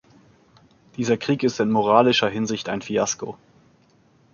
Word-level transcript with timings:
Dieser 0.97 1.15
Krieg 1.15 1.43
ist 1.43 1.59
in 1.59 1.69
moralischer 1.69 2.27
Hinsicht 2.27 2.69
ein 2.69 2.81
Fiasko. 2.81 3.37